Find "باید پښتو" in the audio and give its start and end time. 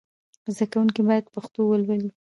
1.07-1.59